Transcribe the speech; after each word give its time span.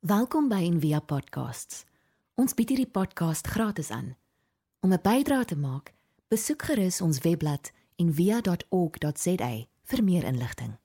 Welkom 0.00 0.46
by 0.48 0.62
Envia 0.64 1.02
Podcasts. 1.04 1.82
Ons 2.40 2.54
bied 2.56 2.70
hierdie 2.72 2.88
podcast 2.88 3.50
gratis 3.52 3.90
aan. 3.92 4.14
Om 4.80 4.94
'n 4.96 5.00
bydrae 5.02 5.44
te 5.44 5.56
maak, 5.56 5.92
besoek 6.32 6.62
gerus 6.62 7.00
ons 7.00 7.20
webblad 7.20 7.70
en 7.96 8.14
via.org.za 8.14 9.50
vir 9.84 10.04
meer 10.04 10.24
inligting. 10.24 10.78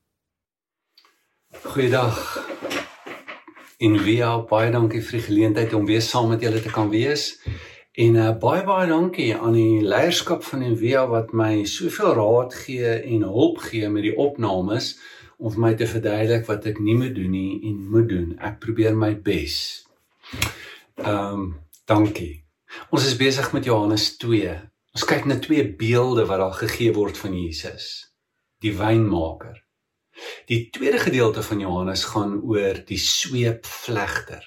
Goeiedag. 1.64 2.44
En 3.78 4.00
via 4.00 4.40
baie 4.40 4.72
dankie 4.72 5.02
vir 5.02 5.20
die 5.20 5.28
geleentheid 5.28 5.74
om 5.74 5.86
weer 5.86 6.02
saam 6.02 6.28
met 6.30 6.42
julle 6.42 6.62
te 6.62 6.72
kan 6.72 6.90
wees. 6.90 7.40
En 7.92 8.16
uh, 8.16 8.38
baie 8.38 8.64
baie 8.64 8.88
dankie 8.88 9.36
aan 9.36 9.54
die 9.54 9.80
leierskap 9.82 10.44
van 10.44 10.62
Envia 10.62 11.08
wat 11.08 11.32
my 11.32 11.64
soveel 11.64 12.14
raad 12.14 12.54
gee 12.54 13.00
en 13.00 13.22
hulp 13.22 13.58
gee 13.58 13.90
met 13.90 14.04
die 14.04 14.18
opnames 14.18 15.00
om 15.38 15.52
vir 15.52 15.64
my 15.64 15.74
te 15.78 15.88
verduidelik 15.90 16.46
wat 16.48 16.66
ek 16.72 16.80
nie 16.84 16.96
moet 17.00 17.16
doen 17.16 17.32
nie 17.32 17.60
en 17.70 17.82
moet 17.92 18.08
doen. 18.10 18.32
Ek 18.40 18.60
probeer 18.64 18.96
my 18.98 19.14
bes. 19.26 19.58
Ehm 21.02 21.42
um, 21.42 21.46
dankie. 21.86 22.46
Ons 22.90 23.06
is 23.06 23.18
besig 23.20 23.52
met 23.54 23.68
Johannes 23.68 24.16
2. 24.18 24.56
Ons 24.96 25.06
kyk 25.06 25.28
na 25.30 25.38
twee 25.44 25.64
beelde 25.78 26.26
wat 26.26 26.42
daar 26.42 26.56
gegee 26.56 26.94
word 26.96 27.18
van 27.20 27.36
Jesus, 27.38 27.86
die 28.64 28.74
wynmaker. 28.76 29.60
Die 30.50 30.70
tweede 30.72 31.00
gedeelte 31.04 31.44
van 31.44 31.60
Johannes 31.60 32.06
gaan 32.14 32.40
oor 32.42 32.80
die 32.88 33.00
sweepvlegter. 33.00 34.46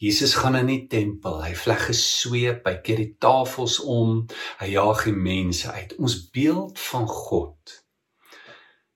Jesus 0.00 0.32
gaan 0.40 0.56
in 0.56 0.70
die 0.72 0.86
tempel, 0.88 1.42
hy 1.44 1.52
vleg 1.60 1.82
gesweep, 1.90 2.64
hy 2.64 2.78
keer 2.80 3.02
die 3.02 3.14
tafels 3.20 3.76
om, 3.84 4.22
hy 4.62 4.70
jaag 4.72 5.04
die 5.04 5.16
mense 5.16 5.68
uit. 5.76 5.92
Ons 6.00 6.16
beeld 6.32 6.80
van 6.80 7.04
God 7.04 7.79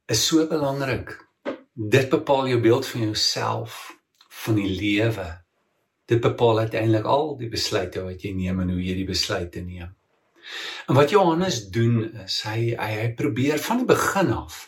is 0.06 0.26
so 0.26 0.46
belangrik. 0.46 1.14
Dit 1.74 2.10
bepaal 2.12 2.48
jou 2.48 2.60
beeld 2.60 2.86
van 2.86 3.00
jouself, 3.00 3.96
van 4.28 4.58
die 4.60 4.68
lewe. 4.68 5.26
Dit 6.04 6.20
bepaal 6.20 6.58
uiteindelik 6.66 7.06
al 7.08 7.36
die 7.40 7.48
besluite 7.48 8.04
wat 8.04 8.22
jy 8.22 8.34
neem 8.36 8.60
en 8.60 8.74
hoe 8.74 8.82
jy 8.82 8.98
die 9.00 9.08
besluite 9.08 9.64
neem. 9.64 9.94
En 10.88 10.98
wat 10.98 11.10
Johannes 11.14 11.62
doen 11.72 12.02
is 12.26 12.42
hy 12.44 12.74
hy, 12.76 12.90
hy 13.00 13.08
probeer 13.16 13.58
van 13.64 13.80
die 13.80 13.88
begin 13.88 14.32
af 14.36 14.66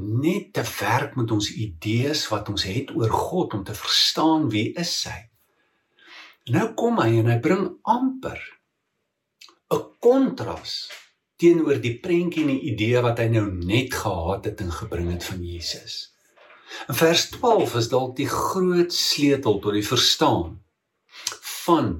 net 0.00 0.52
te 0.56 0.62
werk 0.78 1.16
met 1.18 1.32
ons 1.34 1.50
idees 1.50 2.22
wat 2.30 2.48
ons 2.48 2.62
het 2.64 2.94
oor 2.96 3.10
God 3.12 3.58
om 3.58 3.64
te 3.66 3.74
verstaan 3.76 4.46
wie 4.54 4.70
is 4.78 4.94
hy. 5.10 5.18
Nou 6.54 6.70
kom 6.78 7.02
hy 7.02 7.18
en 7.20 7.28
hy 7.28 7.36
bring 7.42 7.66
amper 7.84 8.38
'n 9.70 9.82
kontras 10.00 10.88
teenoor 11.40 11.80
die 11.80 11.96
prentjie 12.02 12.44
en 12.44 12.52
die 12.52 12.70
idee 12.72 13.00
wat 13.04 13.20
hy 13.22 13.30
nou 13.32 13.46
net 13.56 13.94
gehad 13.96 14.46
het 14.48 14.60
en 14.60 14.72
gebring 14.74 15.10
het 15.14 15.24
van 15.24 15.42
Jesus. 15.44 15.98
In 16.88 16.94
vers 16.94 17.28
12 17.34 17.74
is 17.80 17.90
dalk 17.90 18.16
die 18.18 18.28
groot 18.30 18.92
sleutel 18.94 19.58
tot 19.58 19.74
die 19.74 19.86
verstaan 19.86 20.60
van 21.66 21.92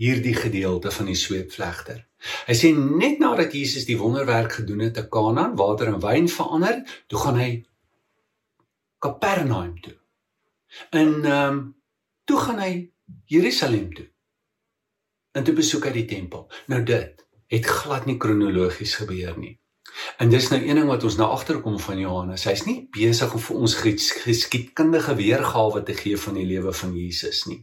hierdie 0.00 0.34
gedeelte 0.36 0.92
van 0.92 1.10
die 1.10 1.18
sweepvlegter. 1.18 2.02
Hy 2.48 2.56
sê 2.56 2.72
net 2.74 3.20
nadat 3.20 3.54
Jesus 3.54 3.86
die 3.88 3.98
wonderwerk 4.00 4.58
gedoen 4.60 4.86
het 4.86 4.96
te 4.96 5.06
Kanaan, 5.12 5.56
water 5.58 5.92
in 5.92 6.00
wyn 6.02 6.28
verander, 6.32 6.82
toe 7.06 7.20
gaan 7.22 7.40
hy 7.40 7.50
Kapernaum 9.02 9.76
toe. 9.84 9.96
En 10.90 11.12
ehm 11.24 11.56
um, 11.56 11.64
toe 12.26 12.38
gaan 12.42 12.58
hy 12.58 12.72
Jerusalem 13.30 13.92
toe. 13.94 14.08
En 15.36 15.44
toe 15.44 15.54
besoek 15.54 15.84
hy 15.86 15.92
die 15.94 16.08
tempel. 16.10 16.48
Nou 16.72 16.80
dit 16.82 17.25
het 17.52 17.66
glad 17.66 18.06
nie 18.06 18.16
kronologies 18.16 18.94
gebeur 19.00 19.38
nie. 19.38 19.56
En 20.18 20.28
dis 20.28 20.48
nou 20.50 20.60
een 20.60 20.76
ding 20.76 20.88
wat 20.88 21.04
ons 21.04 21.16
nou 21.16 21.28
agterkom 21.30 21.78
van 21.80 21.98
Johannes. 21.98 22.44
Hy's 22.44 22.64
nie 22.66 22.88
besig 22.92 23.32
om 23.34 23.40
vir 23.40 23.56
ons 23.56 23.76
geskiedkundige 23.80 25.14
weergawe 25.16 25.82
te 25.86 25.94
gee 25.96 26.18
van 26.20 26.36
die 26.38 26.46
lewe 26.46 26.72
van 26.72 26.94
Jesus 26.96 27.44
nie. 27.46 27.62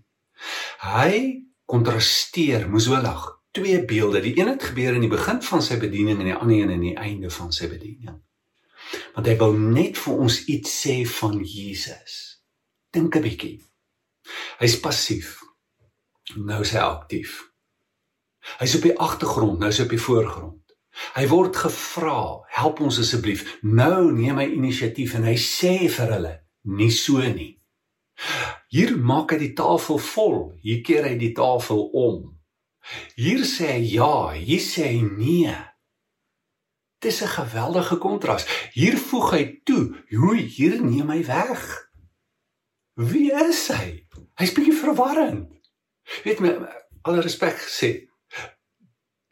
Hy 0.83 1.43
kontrasteer 1.69 2.67
moeswillig 2.69 3.25
twee 3.53 3.85
beelde. 3.85 4.21
Die 4.21 4.35
een 4.39 4.53
het 4.55 4.63
gebeur 4.71 4.97
in 4.97 5.05
die 5.05 5.11
begin 5.11 5.41
van 5.45 5.61
sy 5.61 5.77
bediening 5.81 6.19
en 6.19 6.31
die 6.31 6.37
ander 6.37 6.57
een 6.57 6.75
in 6.77 6.87
die 6.87 6.97
einde 6.97 7.29
van 7.33 7.51
sy 7.55 7.69
bediening. 7.71 8.19
Want 9.13 9.29
hy 9.29 9.37
wil 9.39 9.55
net 9.57 9.97
vir 10.01 10.25
ons 10.25 10.39
iets 10.51 10.73
sê 10.85 11.01
van 11.19 11.39
Jesus. 11.39 12.43
Dink 12.93 13.15
'n 13.15 13.21
bietjie. 13.21 13.61
Hy's 14.59 14.79
passief. 14.79 15.41
Nou 16.35 16.61
is 16.61 16.71
hy 16.71 16.79
aktief. 16.79 17.52
Hy's 18.59 18.75
op 18.75 18.81
die 18.81 18.97
agtergrond, 18.99 19.59
nou 19.59 19.69
is 19.71 19.79
hy 19.79 19.87
op 19.87 19.95
die 19.95 20.01
voorgrond. 20.01 20.61
Hy 21.15 21.25
word 21.27 21.55
gevra, 21.57 22.43
"Help 22.53 22.79
ons 22.79 22.99
asseblief." 22.99 23.57
Nou 23.61 24.11
neem 24.11 24.37
hy 24.37 24.47
inisiatief 24.53 25.13
en 25.13 25.23
hy 25.23 25.35
sê 25.35 25.89
vir 25.89 26.11
hulle, 26.13 26.41
"Nie 26.63 26.91
so 26.91 27.17
nie." 27.17 27.61
Hier 28.67 28.97
maak 28.97 29.31
hy 29.31 29.37
die 29.37 29.53
tafel 29.53 29.97
vol. 29.97 30.53
Hier 30.61 30.81
keer 30.83 31.03
hy 31.03 31.17
die 31.17 31.33
tafel 31.33 31.89
om. 31.93 32.39
Hier 33.15 33.43
sê 33.45 33.67
hy 33.77 33.93
ja, 33.95 34.31
hier 34.31 34.59
sê 34.59 34.87
hy 34.91 35.01
nee. 35.01 35.55
Dis 36.99 37.21
'n 37.21 37.27
geweldige 37.27 37.97
kontras. 37.97 38.45
Hier 38.73 38.97
voeg 38.97 39.31
hy 39.31 39.61
toe, 39.65 39.95
"Hoe 40.09 40.37
hier 40.37 40.81
neem 40.81 41.09
hy 41.09 41.25
weg." 41.25 41.91
Wie 42.95 43.31
is 43.31 43.67
hy? 43.67 44.05
Hy's 44.37 44.53
bietjie 44.53 44.73
verwarrend. 44.77 45.49
Weet 46.23 46.39
my 46.39 46.53
alle 47.01 47.21
respek 47.21 47.57
gesê. 47.57 48.07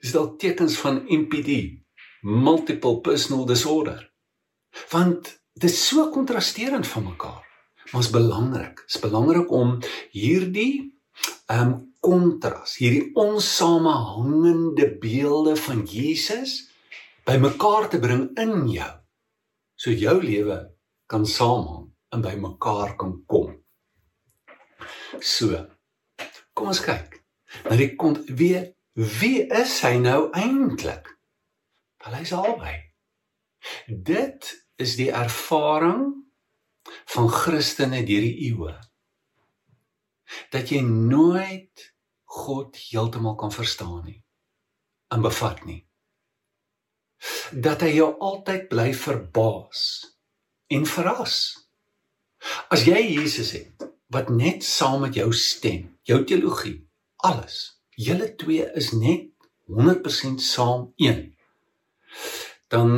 Dis 0.02 0.16
dalk 0.16 0.40
tekens 0.42 0.78
van 0.82 1.04
MPD, 1.06 1.78
multiple 2.22 3.02
personal 3.06 3.46
disorder. 3.46 4.02
Want 4.90 5.30
dit 5.54 5.70
is 5.70 5.78
so 5.88 6.10
kontrasterend 6.10 6.88
van 6.88 7.04
mekaar. 7.04 7.46
Maar 7.92 8.02
is 8.02 8.10
belangrik. 8.10 8.84
Is 8.88 9.00
belangrik 9.00 9.52
om 9.52 9.78
hierdie 10.12 10.90
ehm 11.52 11.68
um, 11.68 11.80
kontras, 12.02 12.80
hierdie 12.82 13.12
onsamehangende 13.14 14.88
beelde 14.98 15.54
van 15.56 15.84
Jesus 15.86 16.72
bymekaar 17.30 17.90
te 17.92 18.00
bring 18.02 18.24
in 18.42 18.66
jou. 18.72 18.90
So 19.78 19.94
jou 19.94 20.16
lewe 20.24 20.58
kan 21.06 21.28
saamhang 21.30 21.92
en 22.10 22.24
bymekaar 22.26 22.96
kan 22.98 23.20
kom. 23.30 23.54
So. 25.20 25.62
Kom 26.58 26.74
ons 26.74 26.82
kyk. 26.82 27.20
Na 27.70 27.78
die 27.78 27.94
kont 28.00 28.26
wie 28.26 28.58
wie 28.94 29.48
is 29.48 29.80
hy 29.86 29.96
nou 30.02 30.30
eintlik? 30.36 31.08
Wel 32.04 32.18
hy's 32.20 32.34
albei. 32.36 32.76
Dit 33.88 34.50
is 34.82 34.96
die 34.98 35.12
ervaring 35.14 36.10
van 37.14 37.30
Christene 37.30 38.02
deur 38.08 38.26
die 38.26 38.50
eeue 38.50 38.78
dat 40.52 40.70
jy 40.72 40.80
nooit 40.86 41.92
God 42.32 42.78
heeltemal 42.80 43.36
kan 43.36 43.52
verstaan 43.52 44.06
nie 44.08 44.22
en 45.12 45.24
bevat 45.24 45.66
nie. 45.68 45.82
Dat 47.52 47.84
hy 47.84 47.92
jou 47.98 48.14
altyd 48.24 48.70
bly 48.72 48.94
verbaas 48.96 49.82
en 50.72 50.88
verras. 50.88 51.36
As 52.72 52.88
jy 52.88 53.02
Jesus 53.12 53.52
het 53.58 53.84
wat 54.12 54.32
net 54.32 54.64
saam 54.64 55.04
met 55.04 55.20
jou 55.20 55.30
stem, 55.36 55.92
jou 56.08 56.24
teologie, 56.28 56.80
alles, 57.28 57.81
julle 58.06 58.30
twee 58.40 58.66
is 58.80 58.92
net 58.98 59.30
100% 59.72 60.44
saam 60.44 60.90
een. 61.02 61.32
Dan 62.72 62.92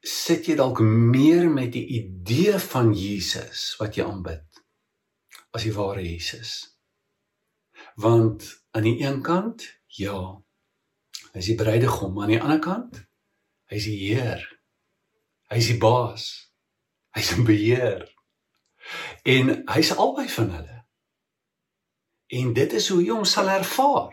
sit 0.00 0.46
jy 0.46 0.56
dalk 0.58 0.80
meer 0.84 1.48
met 1.50 1.72
die 1.74 1.86
idee 2.00 2.58
van 2.62 2.92
Jesus 2.94 3.74
wat 3.80 3.98
jy 3.98 4.06
aanbid 4.06 4.44
as 5.56 5.64
die 5.64 5.74
ware 5.74 6.02
Jesus. 6.04 6.52
Want 7.96 8.44
aan 8.76 8.84
die 8.84 8.98
een 9.00 9.22
kant, 9.24 9.64
ja, 9.96 10.18
hy 11.32 11.40
is 11.40 11.48
die 11.48 11.56
bruidegom, 11.56 12.18
aan 12.20 12.34
die 12.34 12.42
ander 12.42 12.60
kant, 12.60 13.00
hy 13.72 13.80
is 13.80 13.88
die 13.88 14.00
Heer. 14.04 14.44
Hy 15.50 15.60
is 15.62 15.70
die 15.70 15.78
baas. 15.80 16.26
Hy 17.14 17.22
is 17.22 17.32
in 17.36 17.46
beheer. 17.46 18.02
En 19.26 19.52
hy's 19.70 19.92
albei 19.94 20.26
van 20.30 20.50
hulle. 20.56 20.75
En 22.26 22.52
dit 22.52 22.72
is 22.72 22.88
hoe 22.88 23.02
jy 23.04 23.12
hom 23.12 23.24
sal 23.24 23.48
ervaar. 23.48 24.12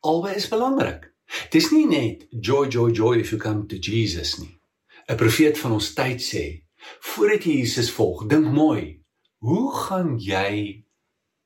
Albei 0.00 0.34
is 0.34 0.48
belangrik. 0.48 1.14
Dis 1.50 1.70
nie 1.70 1.86
net 1.86 2.26
joy 2.30 2.68
joy 2.68 2.90
joy 2.90 3.18
if 3.18 3.30
you 3.30 3.40
come 3.40 3.66
to 3.66 3.76
Jesus 3.76 4.38
nie. 4.38 4.60
'n 5.08 5.16
Profeet 5.16 5.58
van 5.58 5.72
ons 5.72 5.94
tyd 5.94 6.20
sê, 6.20 6.64
voordat 7.00 7.44
jy 7.44 7.58
Jesus 7.58 7.90
volg, 7.90 8.26
dink 8.26 8.44
mooi, 8.44 8.98
Hoe 9.38 9.74
gaan 9.74 10.18
jy 10.18 10.84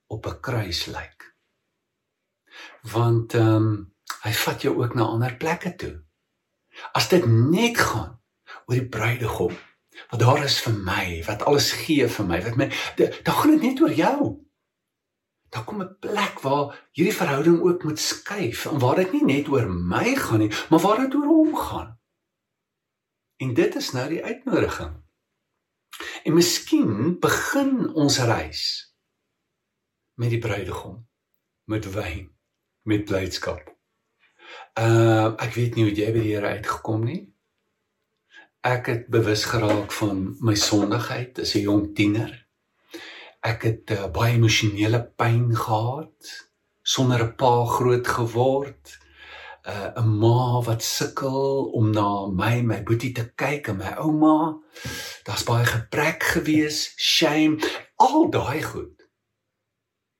op 0.06 0.26
'n 0.26 0.40
kruis 0.40 0.86
lyk? 0.86 1.36
Want 2.80 3.34
ehm 3.34 3.56
um, 3.56 3.94
hy 4.22 4.32
vat 4.32 4.62
jou 4.62 4.72
ook 4.82 4.94
na 4.94 5.04
ander 5.04 5.36
plekke 5.36 5.74
toe. 5.74 6.04
As 6.92 7.08
dit 7.08 7.24
net 7.26 7.78
gaan 7.78 8.20
oor 8.66 8.76
die 8.78 8.88
bruidegom, 8.88 9.52
wat 10.10 10.20
daar 10.20 10.44
is 10.44 10.60
vir 10.60 10.72
my, 10.72 11.22
wat 11.26 11.42
alles 11.42 11.72
gee 11.72 12.08
vir 12.08 12.26
my, 12.26 12.40
wat 12.42 12.56
my 12.56 12.68
dan 12.96 13.34
gaan 13.34 13.50
dit 13.50 13.62
net 13.62 13.80
oor 13.80 13.92
jou. 13.92 14.18
Daar 15.52 15.64
kom 15.64 15.82
'n 15.82 15.96
plek 16.00 16.40
waar 16.40 16.88
hierdie 16.96 17.14
verhouding 17.14 17.60
ook 17.60 17.84
moet 17.84 17.98
skuif 17.98 18.66
en 18.66 18.78
waar 18.78 18.96
dit 18.96 19.12
nie 19.12 19.24
net 19.24 19.48
oor 19.48 19.68
my 19.68 20.14
gaan 20.16 20.38
nie, 20.38 20.52
maar 20.70 20.80
waar 20.80 21.00
dit 21.04 21.14
oor 21.14 21.26
hom 21.26 21.56
gaan. 21.56 21.98
En 23.36 23.54
dit 23.54 23.74
is 23.74 23.92
nou 23.92 24.08
die 24.08 24.24
uitnodiging. 24.24 24.94
En 26.24 26.34
miskien 26.34 27.18
begin 27.20 27.92
ons 27.94 28.18
reis 28.18 28.62
met 30.14 30.30
die 30.30 30.38
bruidegom 30.38 31.08
met 31.64 31.92
wyn 31.92 32.30
met 32.82 33.04
blydskap. 33.04 33.68
Uh 34.78 35.34
ek 35.36 35.54
weet 35.54 35.74
nie 35.74 35.84
hoe 35.84 35.94
jy 35.94 36.12
by 36.12 36.20
die 36.20 36.34
Here 36.34 36.54
uitgekom 36.56 37.04
nie. 37.04 37.20
Ek 38.62 38.86
het 38.86 39.08
bewus 39.10 39.44
geraak 39.44 39.92
van 39.92 40.36
my 40.40 40.54
sondigheid 40.54 41.38
as 41.38 41.54
'n 41.54 41.66
jong 41.68 41.94
tiener. 41.94 42.41
Ek 43.42 43.64
het 43.66 43.90
uh, 43.90 44.06
baie 44.14 44.36
emosionele 44.36 45.00
pyn 45.18 45.50
gehad 45.50 46.34
sonder 46.82 47.24
'n 47.24 47.34
pa 47.36 47.64
groot 47.66 48.06
geword. 48.06 48.98
Uh, 49.66 49.90
'n 49.98 50.18
ma 50.22 50.62
wat 50.62 50.82
sukkel 50.82 51.70
om 51.74 51.90
na 51.90 52.26
my 52.26 52.62
my 52.62 52.82
boetie 52.82 53.12
te 53.12 53.24
kyk 53.34 53.68
en 53.68 53.76
my 53.76 53.92
ouma. 53.98 54.58
Daar's 55.26 55.42
baie 55.44 55.66
gebrek 55.66 56.22
gewees, 56.22 56.94
shame, 56.96 57.58
al 57.96 58.30
daai 58.30 58.62
goed. 58.62 58.98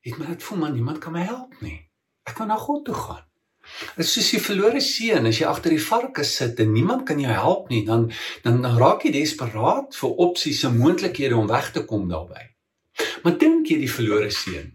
Het 0.01 0.19
my 0.19 0.27
net 0.27 0.43
voel 0.43 0.59
man, 0.59 0.75
niemand 0.75 0.99
kan 0.99 1.13
my 1.13 1.23
help 1.23 1.55
nie. 1.61 1.91
Ek 2.27 2.35
kan 2.35 2.49
na 2.49 2.57
God 2.57 2.85
toe 2.85 2.95
gaan. 2.95 3.27
Dit 3.97 4.05
is 4.05 4.13
soos 4.13 4.31
die 4.31 4.43
verlore 4.43 4.81
seun 4.81 5.27
as 5.27 5.39
jy 5.39 5.47
agter 5.47 5.71
die 5.71 5.83
varke 5.83 6.25
sit 6.25 6.59
en 6.59 6.73
niemand 6.73 7.07
kan 7.07 7.21
jou 7.23 7.31
help 7.31 7.69
nie, 7.71 7.85
dan 7.87 8.11
dan, 8.43 8.63
dan 8.63 8.79
raak 8.79 9.07
jy 9.07 9.13
desperaat 9.15 9.95
vir 9.95 10.11
opsies 10.27 10.65
en 10.67 10.79
moontlikhede 10.79 11.37
om 11.37 11.47
weg 11.47 11.71
te 11.71 11.85
kom 11.85 12.09
daarbey. 12.09 12.52
Maar 13.25 13.39
dink 13.39 13.69
jy 13.71 13.83
die 13.83 13.91
verlore 13.91 14.31
seun 14.31 14.73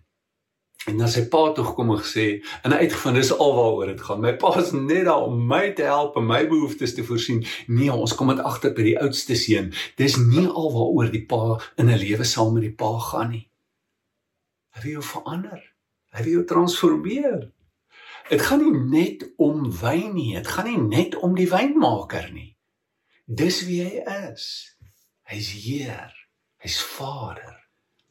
En 0.88 0.98
dan 0.98 1.10
sy 1.12 1.26
pa 1.28 1.42
toe 1.52 1.66
gekom 1.68 1.90
en 1.92 2.00
gesê 2.00 2.26
en 2.64 2.72
hy 2.72 2.86
uitgevind 2.86 3.20
dis 3.20 3.32
alwaaroor 3.36 3.90
dit 3.92 4.04
gaan. 4.08 4.22
My 4.24 4.32
pa 4.40 4.54
is 4.62 4.70
net 4.72 5.04
daar 5.10 5.26
om 5.28 5.42
my 5.50 5.74
te 5.76 5.84
help 5.84 6.16
en 6.20 6.28
my 6.30 6.46
behoeftes 6.48 6.94
te 6.96 7.04
voorsien. 7.04 7.42
Nee, 7.68 7.92
ons 7.92 8.14
kom 8.16 8.32
dit 8.32 8.40
agter 8.40 8.72
by 8.78 8.86
die 8.86 8.96
oudste 9.02 9.36
seun. 9.36 9.74
Dis 10.00 10.16
nie 10.22 10.46
alwaaroor 10.48 11.12
die 11.12 11.26
pa 11.28 11.58
in 11.76 11.92
'n 11.92 12.00
lewe 12.00 12.24
saam 12.24 12.54
met 12.56 12.64
die 12.64 12.76
pa 12.84 12.94
gaan 13.10 13.32
nie. 13.36 13.50
Hy 14.76 14.82
wil 14.84 14.92
jou 14.92 15.04
verander. 15.04 15.62
Hy 16.16 16.24
wil 16.24 16.34
jou 16.34 16.46
transformeer. 16.54 17.52
Dit 18.30 18.42
gaan 18.42 18.64
nie 18.64 18.80
net 19.02 19.28
om 19.38 19.68
wyn 19.82 20.14
nie. 20.14 20.34
Dit 20.36 20.48
gaan 20.48 20.72
nie 20.72 20.98
net 20.98 21.16
om 21.16 21.36
die 21.36 21.50
wynmaker 21.52 22.32
nie. 22.32 22.56
Dis 23.26 23.66
wie 23.68 23.84
hy 23.84 24.04
is. 24.32 24.76
Hy's 25.28 25.52
Heer. 25.52 26.14
Hy's 26.64 26.80
Vader. 26.80 27.57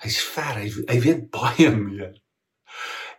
Hy's 0.06 0.22
ver. 0.22 0.62
Hy, 0.62 0.70
hy 0.86 0.98
weet 1.02 1.26
baie 1.34 1.70
meer. 1.74 2.14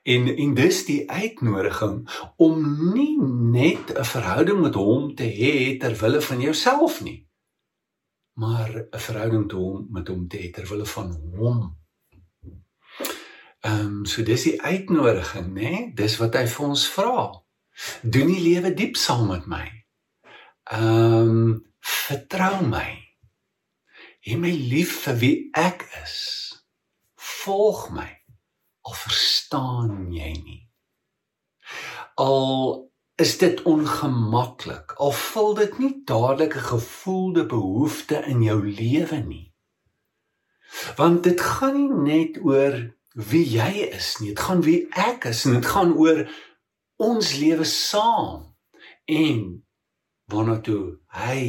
En 0.08 0.28
en 0.32 0.54
dis 0.56 0.78
die 0.88 1.02
uitnodiging 1.12 1.96
om 2.40 2.60
nie 2.94 3.18
net 3.52 3.92
'n 3.92 4.06
verhouding 4.06 4.62
met 4.62 4.76
hom 4.80 5.16
te 5.16 5.28
hê 5.40 5.78
ter 5.80 5.96
wille 6.00 6.22
van 6.22 6.40
jouself 6.42 7.02
nie, 7.02 7.28
maar 8.34 8.70
'n 8.76 9.00
verhouding 9.08 9.50
te 9.50 9.56
hom 9.56 9.88
met 9.92 10.08
hom 10.08 10.28
te 10.28 10.38
hê 10.38 10.52
ter 10.52 10.68
wille 10.68 10.86
van 10.86 11.12
hom. 11.36 11.60
Ehm 13.60 13.86
um, 13.86 14.06
so 14.06 14.24
dis 14.24 14.44
die 14.44 14.62
uitnodiging, 14.62 15.54
né? 15.54 15.70
Nee? 15.70 15.92
Dis 15.94 16.18
wat 16.18 16.34
hy 16.34 16.48
vir 16.48 16.66
ons 16.66 16.88
vra. 16.90 17.44
Doen 18.02 18.28
die 18.28 18.42
lewe 18.42 18.74
diep 18.74 18.96
saam 18.96 19.28
met 19.28 19.46
my. 19.46 19.68
Ehm 20.72 21.30
um, 21.30 21.66
vertrou 21.80 22.68
my. 22.68 22.90
Hê 24.24 24.38
my 24.38 24.52
lief 24.52 25.02
vir 25.04 25.16
wie 25.20 25.50
ek 25.52 25.84
is. 26.04 26.47
Volg 27.48 27.88
my 27.96 28.10
al 28.88 28.96
verstaan 28.96 30.12
jy 30.16 30.32
nie. 30.36 30.62
Al 32.20 32.88
is 33.20 33.38
dit 33.42 33.62
ongemaklik, 33.68 34.94
al 35.04 35.12
vul 35.12 35.54
dit 35.58 35.80
nie 35.82 35.94
dadelik 36.08 36.56
'n 36.56 36.68
gevoelde 36.72 37.46
behoefte 37.46 38.18
in 38.32 38.44
jou 38.44 38.60
lewe 38.64 39.20
nie. 39.32 39.54
Want 40.96 41.24
dit 41.24 41.42
gaan 41.42 41.76
nie 41.76 41.94
net 42.12 42.44
oor 42.44 42.76
wie 43.14 43.46
jy 43.50 43.72
is 43.98 44.18
nie, 44.20 44.30
dit 44.30 44.40
gaan 44.40 44.62
wie 44.62 44.88
ek 44.92 45.26
is 45.26 45.46
en 45.46 45.54
dit 45.54 45.66
gaan 45.66 45.94
oor 45.98 46.28
ons 46.98 47.34
lewe 47.34 47.66
saam 47.66 48.56
en 49.06 49.66
waarna 50.26 50.60
toe 50.62 51.00
hy 51.08 51.42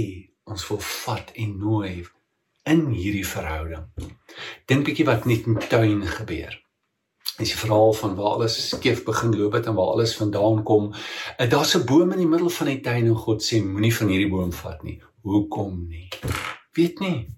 ons 0.45 0.69
wil 0.69 0.81
vat 0.81 1.31
en 1.35 1.59
nooi 1.59 2.07
in 2.69 2.89
hierdie 2.93 3.27
verhouding. 3.27 3.89
Dink 4.67 4.87
bietjie 4.87 5.07
wat 5.09 5.27
net 5.27 5.47
in 5.47 5.59
tuin 5.69 6.03
gebeur 6.07 6.57
is 7.39 7.53
die 7.53 7.59
verhaal 7.59 7.93
van 7.95 8.17
waar 8.19 8.33
alles 8.37 8.57
skeef 8.69 9.05
begin 9.07 9.37
loop 9.39 9.53
het 9.53 9.67
en 9.71 9.77
waar 9.79 9.93
alles 9.95 10.17
vandaan 10.19 10.63
kom. 10.67 10.93
Uh, 11.39 11.51
Daar's 11.51 11.75
'n 11.77 11.85
boom 11.87 12.13
in 12.13 12.19
die 12.19 12.27
middel 12.27 12.51
van 12.51 12.67
die 12.67 12.81
tuin 12.81 13.07
en 13.07 13.15
God 13.15 13.43
sê 13.43 13.63
moenie 13.63 13.95
van 13.95 14.09
hierdie 14.09 14.31
boom 14.31 14.53
vat 14.53 14.83
nie. 14.83 15.03
Hoekom 15.23 15.87
nie? 15.89 16.09
Weet 16.73 16.99
nie. 17.01 17.29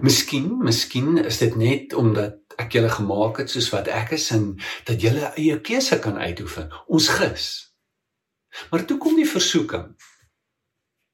Miskien, 0.00 0.58
miskien 0.62 1.18
is 1.24 1.38
dit 1.38 1.56
net 1.56 1.92
omdat 1.94 2.38
ek 2.56 2.72
julle 2.72 2.88
gemaak 2.88 3.36
het 3.38 3.50
soos 3.50 3.70
wat 3.70 3.88
ek 3.88 4.10
is 4.10 4.30
en 4.30 4.56
dat 4.84 5.00
julle 5.00 5.32
eie 5.36 5.60
keuse 5.60 5.98
kan 5.98 6.18
uitoefen. 6.18 6.70
Ons 6.86 7.08
gis. 7.08 7.74
Maar 8.70 8.84
toe 8.84 8.98
kom 8.98 9.16
die 9.16 9.28
versoeking. 9.28 9.96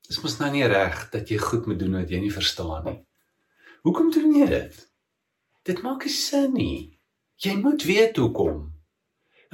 Dis 0.08 0.20
mos 0.22 0.38
nou 0.38 0.50
nie 0.50 0.66
reg 0.66 1.08
dat 1.10 1.28
jy 1.28 1.38
goed 1.38 1.66
moet 1.66 1.78
doen 1.78 1.92
wat 1.92 2.10
jy 2.10 2.20
nie 2.20 2.32
verstaan 2.32 2.84
nie. 2.84 3.05
Hoekom 3.86 4.10
doen 4.10 4.32
jy 4.34 4.46
dit? 4.50 4.78
Dit 5.62 5.82
maak 5.82 6.02
nie 6.02 6.10
sin 6.10 6.56
nie. 6.58 6.78
Jy 7.38 7.52
moet 7.60 7.84
weet 7.86 8.16
hoekom. 8.18 8.64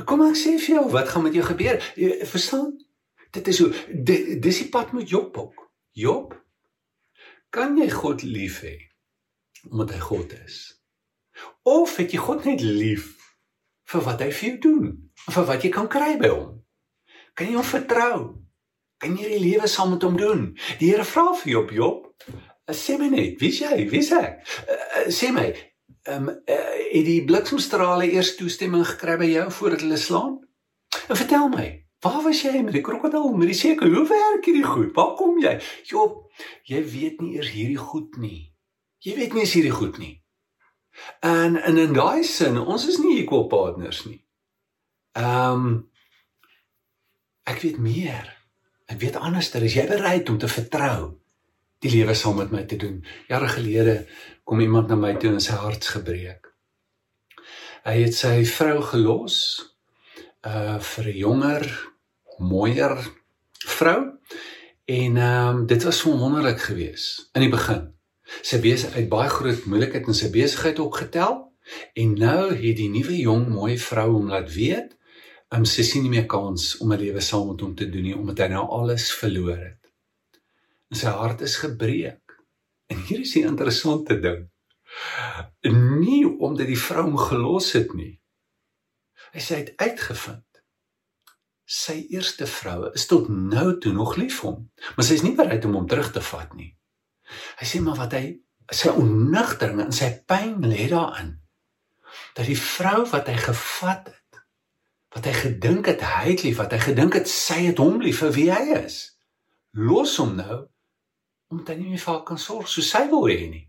Kom 0.08 0.22
ek 0.24 0.38
sê 0.40 0.54
vir 0.56 0.78
jou 0.78 0.84
wat 0.94 1.10
gaan 1.12 1.26
met 1.26 1.34
jou 1.36 1.44
gebeur? 1.44 1.76
Jy 2.00 2.24
verstaan? 2.30 2.70
Dit 3.36 3.50
is 3.52 3.60
hoe 3.60 3.68
dit 3.92 4.30
dis 4.40 4.60
die 4.62 4.70
pad 4.72 4.94
met 4.96 5.10
Job 5.12 5.36
ook. 5.36 5.66
Job 5.92 6.32
kan 7.52 7.76
jy 7.76 7.90
God 7.92 8.24
lief 8.24 8.62
hê 8.64 8.78
omdat 9.68 9.92
hy 9.92 10.00
God 10.00 10.32
is? 10.40 10.56
Of 11.68 11.98
het 12.00 12.14
jy 12.16 12.20
God 12.24 12.48
net 12.48 12.64
lief 12.64 13.10
vir 13.92 14.04
wat 14.06 14.24
hy 14.24 14.30
vir 14.32 14.48
jou 14.48 14.58
doen? 14.64 14.86
Vir 15.28 15.44
wat 15.50 15.66
jy 15.66 15.72
kan 15.74 15.90
kry 15.92 16.14
by 16.22 16.32
hom? 16.32 16.54
Kan 17.36 17.52
jy 17.52 17.58
hom 17.60 17.68
vertrou? 17.68 18.16
Kan 18.96 19.20
jy 19.20 19.28
die 19.34 19.42
lewe 19.44 19.68
saam 19.68 19.92
met 19.92 20.08
hom 20.08 20.16
doen? 20.16 20.48
Die 20.80 20.88
Here 20.88 21.04
vra 21.04 21.34
vir 21.36 21.52
Job, 21.52 21.76
Job, 21.76 22.08
sê 22.70 22.96
my 22.98 23.08
net, 23.10 23.40
wie 23.40 23.50
is 23.50 23.58
jy? 23.58 23.88
Wie 23.90 23.98
is 23.98 24.12
ek? 24.14 24.42
Uh, 24.70 25.10
sê 25.10 25.32
my, 25.34 25.48
ehm 26.06 26.28
um, 26.28 26.30
uh, 26.30 26.78
het 26.92 27.06
die 27.06 27.22
bliksemstrale 27.26 28.08
eers 28.10 28.34
toestemming 28.38 28.84
gekry 28.86 29.16
by 29.18 29.28
jou 29.30 29.46
voordat 29.58 29.84
hulle 29.84 29.98
slaan? 29.98 30.36
En 31.08 31.18
vertel 31.18 31.48
my, 31.48 31.66
waar 32.04 32.22
was 32.22 32.42
jy 32.44 32.62
met 32.62 32.76
die 32.76 32.84
krokodil, 32.84 33.30
met 33.38 33.50
die 33.50 33.58
seker? 33.58 33.90
Hoe 33.90 34.06
werk 34.08 34.46
hierdie 34.46 34.66
goed? 34.66 34.90
Waar 34.94 35.14
kom 35.18 35.38
jy? 35.42 35.56
Job, 35.88 36.26
jy 36.68 36.82
weet 36.94 37.22
nie 37.22 37.36
eers 37.38 37.52
hierdie 37.54 37.80
goed 37.80 38.18
nie. 38.22 38.52
Jy 39.02 39.16
weet 39.18 39.34
nie 39.34 39.46
eers 39.46 39.56
hierdie 39.58 39.74
goed 39.74 39.98
nie. 40.02 40.14
En 41.24 41.56
en 41.56 41.80
in 41.80 41.96
daai 41.96 42.22
sin, 42.28 42.58
ons 42.60 42.84
is 42.86 43.00
nie 43.00 43.16
equal 43.22 43.48
partners 43.50 44.04
nie. 44.06 44.20
Ehm 45.18 45.66
um, 45.66 45.72
ek 47.48 47.58
weet 47.64 47.80
meer. 47.82 48.28
Ek 48.86 49.00
weet 49.00 49.16
anderster. 49.18 49.64
Is 49.64 49.74
jy 49.74 49.86
bereid 49.88 50.28
om 50.30 50.38
te 50.38 50.48
vertrou? 50.48 51.21
Die 51.82 51.90
lewe 51.90 52.14
saam 52.14 52.38
met 52.38 52.52
my 52.54 52.62
te 52.68 52.78
doen. 52.78 53.00
Jare 53.28 53.48
gelede 53.50 53.96
kom 54.46 54.60
iemand 54.62 54.90
na 54.90 54.98
my 54.98 55.14
toe 55.18 55.32
en 55.32 55.42
sy 55.42 55.58
hart 55.58 55.86
gebreek. 55.96 56.46
Hy 57.82 57.96
het 58.04 58.14
sy 58.14 58.42
vrou 58.46 58.78
gelos 58.92 59.38
uh 60.46 60.78
vir 60.78 61.08
'n 61.10 61.18
jonger, 61.18 61.66
mooier 62.38 62.94
vrou 63.66 64.00
en 64.86 65.16
ehm 65.16 65.48
um, 65.48 65.66
dit 65.66 65.82
was 65.82 65.98
so 65.98 66.16
wonderlik 66.18 66.60
geweest 66.60 67.30
in 67.34 67.42
die 67.46 67.50
begin. 67.50 67.90
Sy 68.42 68.58
besig 68.60 68.94
uit 68.94 69.08
baie 69.08 69.28
groot 69.28 69.66
moeilikheid 69.66 70.06
in 70.06 70.14
sy 70.14 70.30
besigheid 70.30 70.78
opgetel 70.78 71.52
en 71.94 72.14
nou 72.14 72.54
het 72.54 72.76
die 72.76 72.90
nuwe 72.90 73.18
jong 73.18 73.48
mooi 73.48 73.78
vrou 73.78 74.10
hom 74.12 74.28
laat 74.30 74.50
weet, 74.54 74.96
um, 75.50 75.64
sy 75.64 75.82
sien 75.82 76.02
nie 76.02 76.10
meer 76.10 76.26
kans 76.26 76.78
om 76.78 76.92
'n 76.92 76.98
lewe 76.98 77.20
saam 77.20 77.48
met 77.50 77.60
hom 77.60 77.74
te 77.74 77.90
doen 77.90 78.02
nie 78.02 78.16
omdat 78.16 78.38
hy 78.38 78.48
nou 78.54 78.66
alles 78.70 79.12
verloor 79.12 79.58
het 79.58 79.81
en 80.92 81.00
sy 81.00 81.12
hart 81.16 81.40
is 81.44 81.56
gebreek. 81.62 82.36
En 82.92 83.00
hier 83.08 83.24
is 83.24 83.32
die 83.32 83.46
interessante 83.48 84.18
ding. 84.20 84.44
Nie 85.64 86.24
omdat 86.28 86.68
die 86.68 86.78
vrou 86.78 87.06
hom 87.08 87.16
gelos 87.16 87.72
het 87.72 87.94
nie. 87.96 88.18
Hy 89.32 89.40
sê 89.40 89.56
hy 89.56 89.62
het 89.64 89.76
uitgevind 89.80 90.44
sy 91.72 92.02
eerste 92.12 92.46
vroue 92.46 92.90
is 92.98 93.06
tot 93.08 93.30
nou 93.32 93.78
toe 93.80 93.92
nog 93.96 94.16
lief 94.20 94.40
vir 94.40 94.50
hom, 94.50 94.64
maar 94.94 95.06
sy 95.06 95.16
is 95.16 95.24
nie 95.24 95.36
bereid 95.38 95.64
om 95.64 95.78
hom 95.78 95.86
terug 95.88 96.10
te 96.12 96.22
vat 96.24 96.50
nie. 96.58 96.72
Hy 97.60 97.68
sê 97.68 97.80
maar 97.80 98.00
wat 98.00 98.16
hy 98.18 98.24
sy 98.72 98.92
onnugtering 98.92 99.80
en 99.84 99.94
sy 99.94 100.10
pyn 100.28 100.60
lê 100.68 100.88
daarin 100.90 101.38
dat 102.36 102.44
die 102.48 102.58
vrou 102.58 103.06
wat 103.08 103.28
hy 103.28 103.38
gevat 103.40 104.10
het, 104.12 104.42
wat 105.16 105.26
hy 105.28 105.32
gedink 105.36 105.88
het 105.88 106.04
hy 106.04 106.32
het 106.32 106.44
lief, 106.44 106.58
wat 106.60 106.74
hy 106.76 106.80
gedink 106.82 107.16
het 107.16 107.28
sy 107.28 107.58
het 107.70 107.80
hom 107.80 108.00
lief 108.04 108.20
vir 108.24 108.34
wie 108.36 108.48
hy 108.52 108.78
is, 108.82 108.98
los 109.76 110.18
hom 110.20 110.36
nou 110.36 110.58
omdat 111.52 111.74
hy 111.74 111.78
nie 111.82 111.92
meer 111.92 112.02
vir 112.02 112.12
haar 112.14 112.24
kan 112.32 112.40
sorg 112.40 112.70
soos 112.72 112.90
sy 112.94 113.04
wil 113.12 113.28
hê 113.30 113.46
nie. 113.52 113.66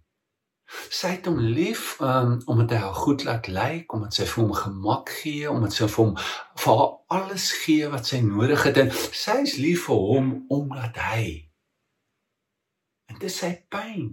Sy 0.90 1.14
het 1.18 1.28
hom 1.30 1.38
lief 1.44 1.98
um, 2.02 2.38
omdat 2.50 2.74
hy 2.74 2.82
haar 2.82 3.00
goed 3.04 3.26
laat 3.28 3.50
lyk, 3.52 3.94
omdat 3.94 4.16
sy 4.16 4.26
vir 4.32 4.42
hom 4.42 4.54
gemak 4.58 5.12
gee, 5.22 5.46
omdat 5.52 5.76
sy 5.76 5.90
vir 5.92 6.06
hom 6.06 6.14
vir 6.64 6.78
haar 6.80 6.92
alles 7.20 7.50
gee 7.66 7.90
wat 7.94 8.10
sy 8.10 8.24
nodig 8.26 8.64
het 8.66 8.80
en 8.82 8.94
sy 9.12 9.42
is 9.44 9.58
lief 9.62 9.90
vir 9.92 10.06
hom 10.10 10.38
omdat 10.56 11.02
hy 11.12 11.26
en 13.14 13.20
dit 13.20 13.30
is 13.30 13.40
sy 13.44 13.52
pyn. 13.70 14.10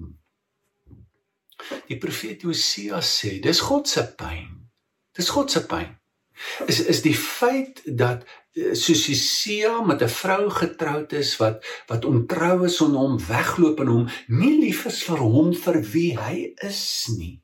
Die 1.88 1.98
profeet 2.00 2.44
Hosea 2.48 3.00
sê, 3.04 3.38
dis 3.42 3.60
God 3.64 3.88
se 3.88 4.04
pyn. 4.18 4.52
Dis 5.16 5.30
God 5.32 5.52
se 5.52 5.64
pyn. 5.68 5.96
Is 6.68 6.80
is 6.88 7.02
die 7.04 7.16
feit 7.16 7.82
dat 7.84 8.24
eh, 8.56 8.74
Susisia 8.74 9.80
met 9.82 10.02
'n 10.02 10.08
vrou 10.08 10.50
getroud 10.50 11.12
is 11.12 11.36
wat 11.36 11.64
wat 11.86 12.04
ontrou 12.04 12.64
is 12.64 12.80
en 12.80 12.94
hom 13.02 13.18
wegloop 13.18 13.80
en 13.80 13.86
hom 13.86 14.08
nie 14.28 14.56
lief 14.60 14.86
is 14.86 15.02
vir 15.02 15.18
hom 15.18 15.54
vir 15.54 15.82
wie 15.92 16.18
hy 16.18 16.54
is 16.56 17.08
nie. 17.18 17.42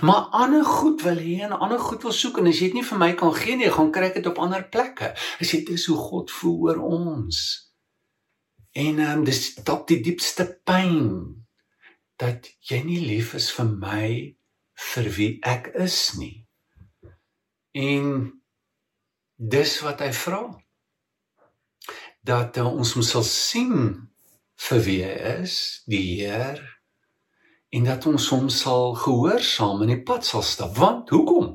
Maar 0.00 0.22
ander 0.30 0.64
goed 0.64 1.02
wil 1.02 1.16
hê 1.16 1.40
en 1.46 1.52
ander 1.52 1.78
goed 1.78 2.02
wil 2.02 2.12
soek 2.12 2.38
en 2.38 2.46
as 2.46 2.58
jy 2.58 2.70
dit 2.70 2.80
nie 2.80 2.88
vir 2.88 2.98
my 2.98 3.12
kan 3.14 3.34
gee 3.34 3.56
nie, 3.56 3.70
gaan 3.70 3.92
kry 3.92 4.10
ek 4.10 4.14
dit 4.20 4.26
op 4.26 4.38
ander 4.42 4.64
plekke. 4.68 5.14
As 5.40 5.52
jy 5.52 5.64
dis 5.64 5.86
hoe 5.86 5.96
God 5.96 6.30
voel 6.30 6.58
oor 6.68 6.80
ons. 6.98 7.38
En 8.74 8.98
ehm 8.98 9.18
um, 9.18 9.24
dis 9.24 9.54
tot 9.54 9.86
die 9.88 10.00
diepste 10.02 10.46
pyn 10.66 11.44
dat 12.18 12.48
jy 12.70 12.80
nie 12.86 13.00
lief 13.06 13.34
is 13.38 13.50
vir 13.54 13.68
my 13.70 14.08
vir 14.92 15.10
wie 15.16 15.30
ek 15.46 15.70
is 15.86 15.98
nie. 16.18 16.46
En 17.74 18.32
dis 19.36 19.80
wat 19.84 20.00
hy 20.04 20.12
vra. 20.12 20.42
Dat 22.24 22.56
uh, 22.56 22.68
ons 22.70 22.94
moet 22.96 23.08
sal 23.08 23.26
sien 23.28 23.76
vir 24.68 24.80
wie 24.86 25.00
hy 25.04 25.14
is, 25.42 25.56
die 25.90 26.02
Heer, 26.20 26.62
en 27.74 27.88
dat 27.88 28.06
ons 28.06 28.28
hom 28.32 28.48
sal 28.52 28.94
gehoorsaam 29.02 29.82
in 29.84 29.96
die 29.96 30.02
pad 30.06 30.26
sal 30.26 30.44
stap. 30.46 30.76
Want 30.78 31.10
hoekom? 31.10 31.50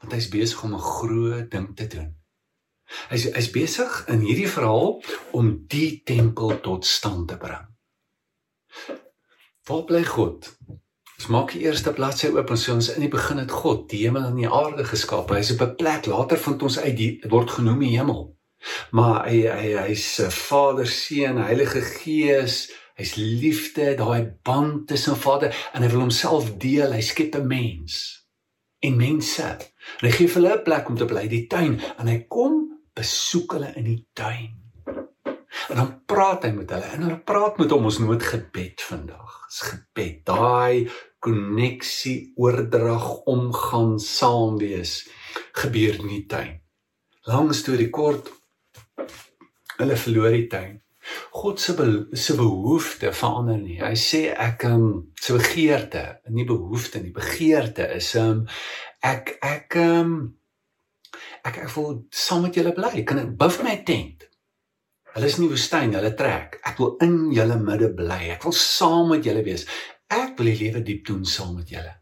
Want 0.00 0.14
hy's 0.16 0.30
besig 0.32 0.62
om 0.64 0.74
'n 0.74 0.82
groot 0.82 1.50
ding 1.50 1.74
te 1.76 1.86
doen. 1.86 2.16
Hy's 3.10 3.26
hy's 3.34 3.50
besig 3.50 3.92
in 4.08 4.22
hierdie 4.24 4.48
verhaal 4.48 5.02
om 5.32 5.66
die 5.68 6.02
tempel 6.06 6.60
tot 6.60 6.86
stand 6.86 7.28
te 7.28 7.36
bring. 7.36 7.66
Waar 9.66 9.84
bly 9.84 10.04
God? 10.04 10.46
Ons 11.16 11.28
maak 11.32 11.52
die 11.56 11.62
eerste 11.64 11.92
bladsy 11.96 12.28
oop 12.28 12.50
en 12.52 12.58
sê 12.60 12.72
ons 12.74 12.88
in 12.92 13.04
die 13.06 13.12
begin 13.12 13.38
het 13.40 13.52
God 13.52 13.86
die 13.88 14.02
hemel 14.04 14.26
en 14.28 14.40
die 14.40 14.50
aarde 14.60 14.84
geskaap. 14.84 15.30
Hy's 15.32 15.54
op 15.54 15.62
'n 15.64 15.76
plek 15.80 16.06
later 16.12 16.38
vind 16.38 16.62
ons 16.62 16.78
uit 16.78 16.96
die 16.96 17.12
word 17.32 17.50
genoem 17.50 17.80
die 17.80 17.96
hemel. 17.96 18.36
Maar 18.90 19.28
hy 19.28 19.38
hy 19.48 19.70
hy's 19.88 20.20
Vader, 20.30 20.86
Seun, 20.86 21.38
Heilige 21.38 21.80
Gees. 21.80 22.70
Hy's 22.96 23.14
liefde, 23.16 23.94
daai 23.96 24.36
band 24.42 24.88
tussen 24.88 25.16
Vader 25.16 25.56
en 25.72 25.82
hy 25.82 25.88
wil 25.88 26.00
homself 26.00 26.56
deel. 26.58 26.92
Hy 26.92 27.00
skep 27.00 27.34
'n 27.36 27.46
mens 27.46 28.26
en 28.80 28.96
mense. 28.96 29.42
En 30.00 30.08
hy 30.08 30.10
gee 30.10 30.28
hulle 30.28 30.56
'n 30.56 30.62
plek 30.64 30.88
om 30.88 30.96
te 30.96 31.04
bly, 31.04 31.28
die 31.28 31.46
tuin, 31.46 31.80
en 31.98 32.06
hy 32.06 32.24
kom 32.28 32.80
besoek 32.94 33.52
hulle 33.52 33.72
in 33.76 33.84
die 33.84 34.06
tuin. 34.12 34.65
En 35.68 35.80
dan 35.80 35.90
praat 36.06 36.44
hy 36.46 36.52
met 36.54 36.70
hulle 36.70 36.92
en 36.94 37.04
hulle 37.06 37.18
praat 37.26 37.58
met 37.58 37.72
hom 37.74 37.88
ons 37.88 37.98
nood 38.02 38.22
gebed 38.22 38.82
vandag. 38.86 39.34
Dis 39.48 39.60
gebed. 39.70 40.22
Daai 40.28 40.86
koneksie, 41.26 42.32
oordrag, 42.38 43.06
omgaan, 43.26 43.96
saam 44.02 44.60
wees 44.62 45.00
gebeur 45.58 45.98
in 45.98 46.10
die 46.12 46.24
tuin. 46.30 46.58
Lang 47.26 47.50
storie 47.54 47.90
kort. 47.90 48.30
Hulle 49.76 49.96
verloor 49.98 50.36
die 50.36 50.46
tuin. 50.50 50.76
God 51.30 51.60
se 51.60 51.74
be 51.78 51.86
se 52.18 52.34
behoefte 52.38 53.12
verander 53.14 53.58
nie. 53.58 53.80
Hy 53.82 53.94
sê 53.98 54.22
ek 54.32 54.66
um 54.70 54.86
se 55.20 55.36
begeerte, 55.36 56.04
nie 56.34 56.46
behoefte 56.48 57.02
nie, 57.02 57.12
begeerte 57.14 57.86
is 57.94 58.08
um 58.18 58.44
ek 59.06 59.36
ek 59.44 59.78
um 59.82 60.16
ek 61.46 61.62
ek 61.66 61.70
wil 61.76 62.00
saam 62.10 62.46
met 62.46 62.58
julle 62.58 62.74
bly. 62.74 63.04
Kan 63.06 63.22
ek 63.22 63.36
vir 63.38 63.66
my 63.66 63.76
tent? 63.86 64.26
Hulle 65.16 65.30
is 65.32 65.38
nie 65.40 65.48
woestyn, 65.48 65.94
hulle 65.96 66.12
trek. 66.12 66.58
Ek 66.68 66.76
wil 66.76 66.98
in 67.00 67.30
julle 67.32 67.56
midde 67.56 67.88
bly. 67.96 68.18
Ek 68.34 68.42
wil 68.44 68.52
saam 68.52 69.14
met 69.14 69.24
julle 69.24 69.40
wees. 69.46 69.64
Ek 70.12 70.34
wil 70.36 70.50
die 70.50 70.58
lewe 70.60 70.82
diep 70.84 71.06
doen 71.08 71.22
saam 71.24 71.54
met 71.56 71.72
julle. 71.72 71.94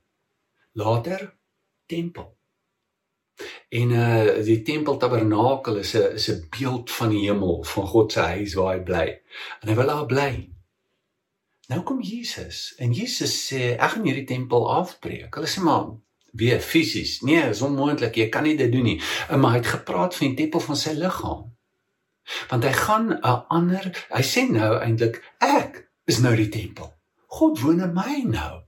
Later 0.81 1.29
tempel. 1.87 2.33
En 3.71 3.95
uh 3.95 4.43
die 4.47 4.59
tempel 4.67 4.99
tabernakel 4.99 5.79
is 5.85 5.95
'n 5.95 6.19
is 6.19 6.29
'n 6.31 6.43
beeld 6.59 6.91
van 6.91 7.15
die 7.15 7.23
hemel, 7.29 7.65
van 7.65 7.87
God 7.87 8.13
se 8.13 8.21
huis 8.21 8.55
waar 8.55 8.75
hy 8.75 8.83
bly. 8.83 9.07
En 9.63 9.69
hy 9.69 9.75
wil 9.75 9.87
daar 9.87 10.07
bly. 10.07 10.51
Nou 11.69 11.83
kom 11.83 12.03
Jesus 12.03 12.75
en 12.79 12.93
Jesus 12.93 13.33
sê 13.49 13.79
ek 13.79 13.91
gaan 13.91 14.05
hierdie 14.05 14.27
tempel 14.27 14.71
afbreek. 14.75 15.35
Hulle 15.35 15.47
sê 15.47 15.63
maar 15.63 15.87
weer 16.33 16.61
fisies. 16.61 17.21
Nee, 17.23 17.49
is 17.49 17.63
onmoontlik. 17.63 18.17
Jy 18.17 18.29
kan 18.29 18.43
nie 18.43 18.57
dit 18.57 18.73
doen 18.73 18.83
nie. 18.83 19.01
Maar 19.31 19.51
hy 19.51 19.57
het 19.57 19.67
gepraat 19.67 20.15
van 20.15 20.27
die 20.27 20.37
tempel 20.37 20.61
van 20.61 20.77
sy 20.77 20.93
liggaam. 20.99 21.54
Want 22.49 22.65
hy 22.65 22.73
gaan 22.73 23.09
'n 23.13 23.45
ander, 23.49 24.07
hy 24.11 24.23
sê 24.23 24.49
nou 24.51 24.79
eintlik 24.81 25.23
ek 25.39 25.89
is 26.05 26.19
nou 26.19 26.37
die 26.37 26.49
tempel. 26.49 26.95
God 27.27 27.61
woon 27.61 27.81
in 27.81 27.95
my 27.95 28.23
nou. 28.27 28.63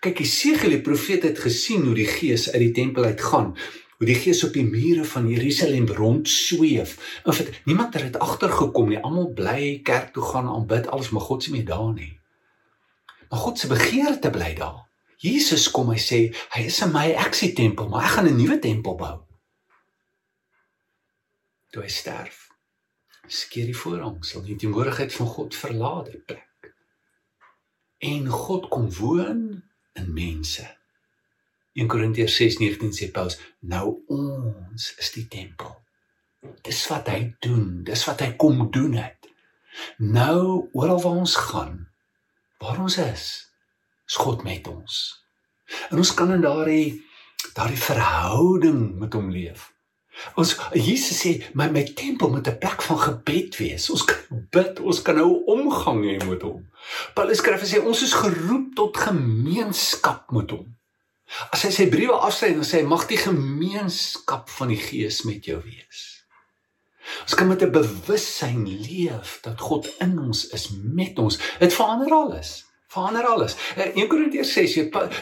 Kyk, 0.00 0.18
Jesegiel 0.24 0.70
die 0.70 0.82
profeet 0.84 1.22
het 1.22 1.38
gesien 1.38 1.84
hoe 1.84 1.94
die 1.94 2.08
gees 2.08 2.48
uit 2.50 2.60
die 2.62 2.72
tempel 2.72 3.04
uitgaan, 3.04 3.52
hoe 3.98 4.06
die 4.08 4.16
gees 4.18 4.42
op 4.44 4.52
die 4.56 4.64
mure 4.64 5.04
van 5.04 5.28
Jerusalem 5.28 5.86
rond 5.86 6.28
sweef. 6.28 6.96
En 7.24 7.36
vir 7.36 7.60
niemand 7.64 7.94
het 7.94 8.02
dit 8.08 8.18
agtergekom 8.18 8.88
nie. 8.88 8.98
Almal 8.98 9.32
bly 9.36 9.80
kerk 9.82 10.12
toe 10.12 10.24
gaan 10.24 10.48
aanbid, 10.48 10.88
alles 10.88 11.10
maar 11.10 11.22
God 11.28 11.42
se 11.42 11.52
mee 11.52 11.64
daar 11.64 11.92
nie. 11.92 12.18
Maar 13.30 13.40
God 13.40 13.58
se 13.58 13.68
begeerte 13.70 14.30
bly 14.30 14.54
daar. 14.58 14.82
Jesus 15.24 15.70
kom 15.72 15.92
hy 15.92 16.00
sê, 16.00 16.18
hy 16.56 16.66
is 16.68 16.80
in 16.84 16.92
my 16.92 17.06
eksie 17.16 17.52
tempel, 17.56 17.88
maar 17.88 18.04
ek 18.04 18.16
gaan 18.16 18.28
'n 18.28 18.36
nuwe 18.36 18.58
tempel 18.58 18.96
bou. 18.96 19.16
Toe 21.72 21.82
hy 21.82 21.88
sterf, 21.88 22.43
skeer 23.28 23.70
die 23.70 23.76
voorhang, 23.76 24.18
sal 24.24 24.42
die 24.44 24.56
teenwoordigheid 24.60 25.14
van 25.14 25.26
God 25.26 25.54
verlaat 25.56 26.10
die 26.12 26.20
plek 26.20 26.48
en 28.04 28.28
God 28.28 28.68
kom 28.68 28.90
woon 28.92 29.62
in 29.92 30.12
mense. 30.12 30.66
1 31.72 31.88
Korintiërs 31.88 32.36
6:19 32.36 32.92
sê 32.92 33.10
Paulus, 33.10 33.38
nou 33.60 34.04
ons 34.06 34.94
is 34.98 35.10
die 35.12 35.26
tempel. 35.28 35.82
Dis 36.62 36.86
wat 36.90 37.08
hy 37.08 37.34
doen, 37.40 37.82
dis 37.84 38.04
wat 38.04 38.20
hy 38.20 38.34
kom 38.36 38.70
doen 38.70 38.92
het. 39.00 39.30
Nou 39.98 40.68
oral 40.72 41.00
waar 41.02 41.22
ons 41.24 41.36
gaan, 41.36 41.88
waar 42.60 42.80
ons 42.80 42.98
is, 42.98 43.24
is 44.06 44.16
God 44.20 44.44
met 44.44 44.68
ons. 44.68 45.00
En 45.90 45.98
ons 45.98 46.14
kan 46.14 46.30
in 46.32 46.44
daardie 46.44 47.02
daardie 47.54 47.80
verhouding 47.80 48.94
met 48.98 49.12
hom 49.12 49.30
leef. 49.30 49.72
Ons 50.38 50.54
Jesus 50.72 51.18
sê 51.18 51.32
my 51.58 51.68
my 51.74 51.82
tempel 51.98 52.30
moet 52.30 52.48
'n 52.48 52.58
plek 52.58 52.82
van 52.82 52.98
gebed 52.98 53.56
wees. 53.56 53.90
Ons 53.90 54.04
kan 54.04 54.46
bid, 54.50 54.80
ons 54.80 55.02
kan 55.02 55.16
nou 55.16 55.42
omgang 55.46 56.02
hê 56.04 56.16
met 56.28 56.42
hom. 56.42 56.66
Paulus 57.14 57.38
skryf 57.38 57.60
en 57.60 57.68
sê 57.68 57.78
ons 57.82 58.02
is 58.02 58.12
geroep 58.12 58.74
tot 58.74 58.96
gemeenskap 58.96 60.30
met 60.30 60.50
hom. 60.50 60.76
As 61.50 61.62
hy 61.62 61.70
sy 61.70 61.86
briewe 61.88 62.14
afsluit 62.14 62.54
en 62.54 62.66
sê 62.66 62.82
mag 62.86 63.06
die 63.06 63.18
gemeenskap 63.18 64.50
van 64.50 64.68
die 64.68 64.80
Gees 64.80 65.22
met 65.24 65.44
jou 65.44 65.60
wees. 65.62 66.24
Ons 67.22 67.34
kan 67.34 67.48
met 67.48 67.62
'n 67.62 67.72
bewussyn 67.72 68.64
leef 68.68 69.40
dat 69.42 69.60
God 69.60 69.88
in 70.00 70.18
ons 70.18 70.46
is, 70.48 70.70
met 70.70 71.18
ons. 71.18 71.38
Dit 71.58 71.74
verander 71.74 72.12
alles 72.12 72.64
verander 72.94 73.26
alles. 73.26 73.56
1 73.76 73.94
eh, 73.94 74.08
Korintiërs 74.08 74.52
6, 74.52 74.74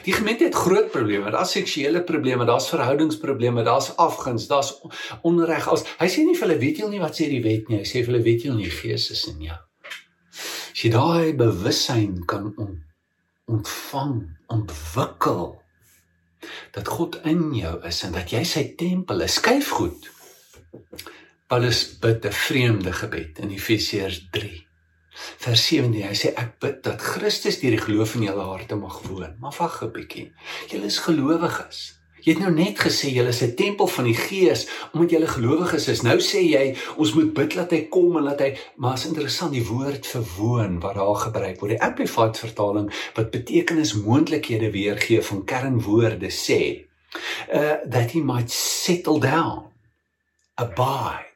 die 0.06 0.14
gemeente 0.14 0.44
het 0.44 0.58
groot 0.58 0.90
probleme. 0.92 1.30
Daar's 1.30 1.54
seksuele 1.56 2.02
probleme, 2.04 2.44
daar's 2.48 2.68
verhoudingsprobleme, 2.72 3.64
daar's 3.66 3.92
afguns, 3.96 4.46
daar's 4.50 4.74
onreg. 5.22 5.68
As 5.72 5.86
hy 6.00 6.08
sê 6.12 6.26
nie 6.26 6.36
vir 6.36 6.48
hulle 6.48 6.60
weet 6.60 6.82
jy 6.82 6.90
nie 6.92 7.02
wat 7.02 7.18
sê 7.18 7.28
die 7.32 7.42
wet 7.44 7.70
nie. 7.72 7.80
Hy 7.82 7.88
sê 7.88 8.02
vir 8.02 8.12
hulle 8.12 8.24
weet 8.26 8.46
jy 8.46 8.56
nie 8.56 8.70
gees 8.72 9.08
is 9.14 9.24
in 9.32 9.46
jou. 9.48 9.58
As 10.72 10.84
jy 10.84 10.92
daai 10.92 11.32
bewussyn 11.38 12.22
kan 12.28 12.52
ontvang, 13.50 14.16
ontwikkel 14.52 15.44
dat 16.74 16.88
God 16.90 17.20
in 17.28 17.52
jou 17.54 17.76
is 17.86 18.00
en 18.06 18.16
dat 18.16 18.32
jy 18.34 18.42
sy 18.48 18.64
tempel 18.78 19.22
is, 19.24 19.38
skuif 19.38 19.70
goed. 19.76 20.10
Paulus 21.52 21.84
bid 22.00 22.24
'n 22.24 22.32
vreemde 22.32 22.92
gebed 22.96 23.38
in 23.44 23.52
Efesiërs 23.52 24.28
3 24.32 24.71
vers 25.14 25.66
17 25.66 26.02
hy 26.08 26.14
sê 26.16 26.32
ek 26.38 26.58
bid 26.62 26.82
dat 26.86 27.00
Christus 27.00 27.60
deur 27.60 27.76
die 27.76 27.84
geloof 27.86 28.14
in 28.16 28.28
julle 28.28 28.44
harte 28.48 28.76
mag 28.76 29.00
woon. 29.08 29.36
Maar 29.40 29.56
wag 29.58 29.82
'n 29.82 29.92
bietjie. 29.92 30.32
Julle 30.70 30.86
is 30.86 30.98
gelowiges. 30.98 32.00
Jy 32.22 32.36
het 32.36 32.42
nou 32.44 32.52
net 32.54 32.78
gesê 32.78 33.10
julle 33.10 33.32
is 33.34 33.42
'n 33.42 33.54
tempel 33.54 33.86
van 33.86 34.04
die 34.04 34.14
Gees 34.14 34.68
omdat 34.92 35.10
julle 35.10 35.26
gelowiges 35.26 35.88
is. 35.88 36.02
Nou 36.02 36.18
sê 36.18 36.40
jy 36.40 36.76
ons 36.96 37.14
moet 37.14 37.34
bid 37.34 37.54
dat 37.54 37.70
hy 37.70 37.88
kom 37.88 38.16
en 38.16 38.24
dat 38.24 38.40
hy 38.40 38.58
maar 38.76 38.94
is 38.94 39.06
interessant 39.06 39.52
die 39.52 39.66
woord 39.66 40.06
vir 40.06 40.24
woon 40.38 40.80
wat 40.80 40.94
daar 40.94 41.16
gebruik 41.16 41.60
word. 41.60 41.70
Die 41.70 41.82
amplified 41.82 42.38
vertaling 42.38 42.92
wat 43.14 43.30
betekenis 43.30 43.94
moontlikhede 43.94 44.70
weergee 44.70 45.22
van 45.22 45.44
kernwoorde 45.44 46.30
sê 46.30 46.86
uh 47.52 47.76
that 47.90 48.12
he 48.12 48.20
might 48.20 48.50
settle 48.50 49.20
down 49.20 49.72
abide 50.54 51.26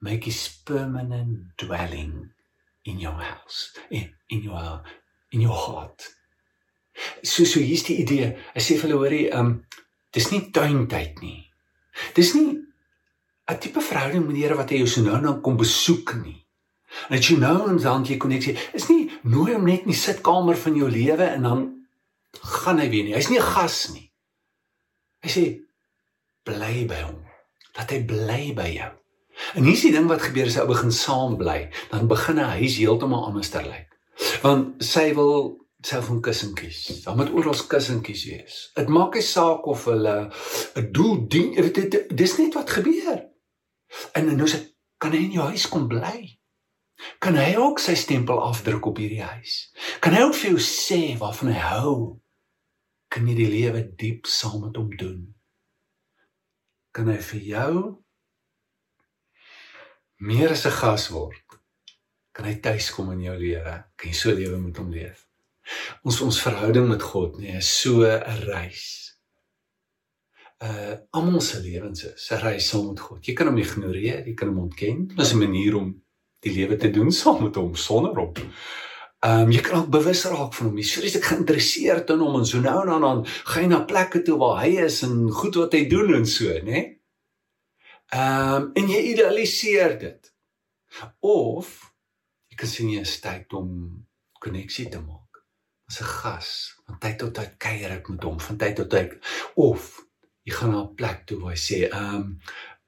make 0.00 0.24
his 0.24 0.60
permanent 0.64 1.56
dwelling 1.56 2.32
in 2.84 2.98
your 3.00 3.16
house 3.16 3.74
in 3.90 4.14
in 4.28 4.42
your 4.42 4.82
in 5.32 5.40
your 5.40 5.56
heart. 5.56 6.08
So 7.22 7.44
so 7.44 7.60
hier's 7.60 7.84
die 7.84 8.00
idee. 8.02 8.36
Ek 8.54 8.62
sê 8.62 8.76
vir 8.76 8.88
hulle 8.88 9.00
hoorie, 9.00 9.30
um 9.36 9.60
dis 10.14 10.30
nie 10.32 10.50
tuintyd 10.54 11.22
nie. 11.22 11.46
Dis 12.14 12.34
nie 12.34 12.58
'n 13.50 13.58
tipe 13.58 13.80
verhouding 13.80 14.26
met 14.26 14.34
die 14.34 14.44
Here 14.44 14.56
wat 14.56 14.70
hy 14.70 14.76
jou 14.82 14.86
so 14.86 15.02
nou 15.02 15.20
nou 15.20 15.40
kom 15.40 15.56
besoek 15.56 16.14
nie. 16.22 16.46
En 17.08 17.18
as 17.18 17.28
jy 17.28 17.36
nou 17.38 17.68
en 17.70 17.78
dan 17.78 18.04
jy 18.04 18.16
koneksie, 18.16 18.56
is 18.74 18.88
nie 18.88 19.10
nooi 19.22 19.54
hom 19.54 19.64
net 19.64 19.86
in 19.86 19.92
die 19.92 19.98
sitkamer 19.98 20.56
van 20.56 20.76
jou 20.76 20.90
lewe 20.90 21.24
en 21.24 21.42
dan 21.42 21.86
gaan 22.32 22.78
hy 22.78 22.88
weer 22.90 23.04
nie. 23.04 23.14
Hy's 23.14 23.30
nie 23.30 23.38
'n 23.38 23.52
gas 23.54 23.90
nie. 23.94 24.12
Hy 25.22 25.28
sê 25.28 25.44
bly 26.44 26.86
by 26.86 27.02
hom. 27.02 27.24
Dat 27.74 27.90
hy 27.90 28.02
bly 28.02 28.54
by 28.54 28.70
jou. 28.74 28.99
En 29.54 29.64
hier's 29.64 29.82
die 29.86 29.92
ding 29.92 30.08
wat 30.08 30.22
gebeur 30.22 30.46
as 30.46 30.58
jy 30.58 30.66
begin 30.68 30.92
saam 30.92 31.36
bly, 31.40 31.70
dan 31.90 32.08
begin 32.10 32.38
'n 32.38 32.56
huis 32.60 32.76
heeltemal 32.76 33.24
anders 33.24 33.50
te 33.50 33.62
lyk. 33.62 33.88
Want 34.42 34.84
sy 34.84 35.14
wil 35.14 35.60
self 35.80 36.04
van 36.04 36.20
kussentjies. 36.20 37.02
Dan 37.04 37.16
moet 37.16 37.32
oral 37.32 37.66
kussentjies 37.66 38.24
wees. 38.24 38.70
Dit 38.74 38.88
maak 38.88 39.14
nie 39.14 39.24
saak 39.24 39.66
of 39.66 39.84
hulle 39.84 40.30
'n 40.76 40.92
doel 40.92 41.28
dien, 41.28 41.54
dit, 41.54 41.90
dit 41.90 42.16
dis 42.16 42.36
net 42.38 42.54
wat 42.54 42.70
gebeur. 42.70 43.28
En 44.12 44.36
nou 44.36 44.48
sê 44.48 44.60
kan 44.98 45.12
hy 45.12 45.24
in 45.24 45.32
jou 45.32 45.46
huis 45.48 45.68
kom 45.68 45.88
bly? 45.88 46.38
Kan 47.18 47.36
hy 47.36 47.56
ook 47.56 47.78
sy 47.78 47.94
stempel 47.94 48.40
afdruk 48.42 48.86
op 48.86 48.98
hierdie 49.00 49.22
huis? 49.22 49.72
Kan 50.00 50.12
hy 50.12 50.22
ook 50.22 50.34
vir 50.34 50.50
jou 50.50 50.60
sê 50.60 51.18
waarvan 51.18 51.52
hy 51.52 51.60
hou? 51.60 52.20
Kan 53.08 53.28
jy 53.28 53.34
die 53.34 53.50
lewe 53.50 53.82
diep 53.96 54.26
saam 54.26 54.60
met 54.60 54.76
hom 54.76 54.90
doen? 54.96 55.34
Kan 56.92 57.08
hy 57.08 57.18
vir 57.18 57.40
jou 57.40 57.74
meer 60.20 60.50
as 60.50 60.66
'n 60.66 60.70
gas 60.70 61.08
word? 61.08 61.58
Kan 62.32 62.44
hy 62.44 62.54
tuiskom 62.60 63.12
in 63.12 63.22
jou 63.22 63.36
lewe? 63.36 63.84
Kan 63.96 64.10
jy 64.10 64.14
so 64.16 64.30
lewe 64.30 64.58
met 64.58 64.76
hom 64.76 64.90
leef? 64.90 65.26
Ons 66.04 66.20
ons 66.20 66.42
verhouding 66.42 66.88
met 66.88 67.02
God, 67.02 67.38
nee, 67.38 67.56
is 67.56 67.80
so 67.80 68.04
'n 68.04 68.44
reis. 68.46 69.16
Uh 70.60 70.94
almal 71.16 71.40
se 71.40 71.60
lewens 71.60 72.04
is 72.04 72.30
'n 72.30 72.42
reis 72.44 72.68
saam 72.68 72.88
met 72.88 73.00
God. 73.00 73.26
Jy 73.26 73.34
kan 73.34 73.46
hom 73.46 73.58
ignoreer, 73.58 74.26
jy 74.26 74.34
kan 74.34 74.48
hom 74.48 74.58
ontken. 74.58 75.08
Dit 75.08 75.20
is 75.20 75.32
'n 75.32 75.38
manier 75.38 75.76
om 75.76 76.02
die 76.40 76.52
lewe 76.52 76.76
te 76.76 76.90
doen 76.90 77.12
saam 77.12 77.42
met 77.42 77.54
hom 77.54 77.74
sonder 77.74 78.14
hom. 78.14 78.32
Ehm 79.20 79.40
um, 79.40 79.50
jy 79.50 79.60
kan 79.60 79.80
ook 79.80 79.90
bewus 79.90 80.24
raak 80.24 80.54
van 80.54 80.66
hom. 80.66 80.76
Jy 80.78 80.84
sê 80.84 81.16
ek 81.16 81.24
geïnteresseerd 81.24 82.10
in 82.10 82.18
hom 82.18 82.38
en 82.38 82.46
so 82.46 82.60
nou 82.60 82.80
en 82.82 83.00
dan 83.00 83.26
gaan 83.26 83.62
jy 83.62 83.68
na 83.68 83.84
plekke 83.84 84.22
toe 84.22 84.38
waar 84.38 84.62
hy 84.64 84.78
is 84.84 85.02
en 85.02 85.30
goed 85.30 85.54
wat 85.54 85.72
hy 85.72 85.86
doen 85.88 86.14
en 86.14 86.26
so, 86.26 86.48
né? 86.48 86.62
Nee? 86.62 86.99
Ehm 88.10 88.54
um, 88.54 88.70
en 88.74 88.88
jy 88.90 89.00
idealiseer 89.12 89.92
dit. 89.98 90.30
Of 91.22 91.68
jy 92.50 92.56
kan 92.58 92.70
sien 92.70 92.90
jy 92.90 93.04
is 93.06 93.20
tyd 93.22 93.52
om 93.54 93.68
koneksie 94.42 94.88
te 94.90 94.98
maak. 94.98 95.44
As 95.86 96.00
'n 96.00 96.08
gas, 96.08 96.50
van 96.86 96.98
tyd 96.98 97.18
tot 97.22 97.34
tyd 97.38 97.54
kuier 97.66 97.94
ek 97.98 98.10
met 98.10 98.26
hom, 98.26 98.40
van 98.40 98.58
tyd 98.58 98.76
tot 98.76 98.90
tyd. 98.90 99.14
Of 99.54 100.02
jy 100.42 100.56
gaan 100.58 100.74
na 100.74 100.82
'n 100.82 100.94
plek 100.98 101.22
toe 101.26 101.38
waar 101.38 101.54
hy 101.54 101.62
sê, 101.68 101.80
ehm 101.86 102.14
um, 102.16 102.26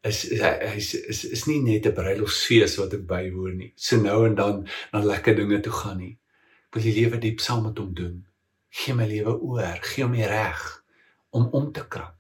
is 0.03 0.25
is 0.25 0.43
hy 0.43 0.75
is, 0.75 0.95
is 0.95 1.25
is 1.39 1.47
nie 1.47 1.61
net 1.63 1.87
'n 1.87 1.95
bruilofsfees 1.95 2.77
wat 2.83 2.99
ek 2.99 3.07
bywoon 3.07 3.57
nie. 3.63 3.73
So 3.77 4.03
nou 4.03 4.27
en 4.27 4.35
dan 4.35 4.67
na 4.93 5.07
lekker 5.07 5.37
dinge 5.37 5.61
toe 5.61 5.73
gaan 5.73 5.99
nie. 5.99 6.19
Ek 6.67 6.75
wil 6.75 6.83
die 6.83 6.99
lewe 7.01 7.19
diep 7.19 7.41
saam 7.41 7.63
met 7.63 7.79
hom 7.79 7.95
doen. 7.95 8.27
Gee 8.71 8.95
my 8.95 9.07
lewe 9.07 9.39
oor, 9.39 9.79
gee 9.83 10.03
hom 10.03 10.19
die 10.19 10.27
reg 10.27 10.83
om 11.31 11.47
om 11.53 11.73
te 11.73 11.87
krap 11.87 12.19